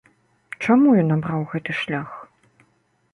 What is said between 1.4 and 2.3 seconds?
гэты шлях?